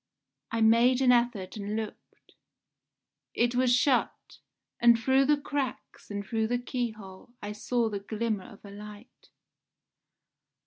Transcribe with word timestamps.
I 0.49 0.61
made 0.61 0.99
an 1.01 1.11
effort 1.11 1.57
and 1.57 1.75
looked. 1.75 2.31
It 3.35 3.53
was 3.53 3.71
shut, 3.71 4.39
and 4.79 4.97
through 4.97 5.25
the 5.25 5.37
cracks 5.37 6.09
and 6.09 6.25
through 6.25 6.47
the 6.47 6.57
keyhole 6.57 7.33
I 7.39 7.51
saw 7.51 7.87
the 7.87 7.99
glimmer 7.99 8.45
of 8.45 8.65
a 8.65 8.71
light. 8.71 9.29